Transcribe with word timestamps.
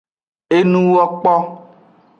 Enuwokpo. 0.57 1.33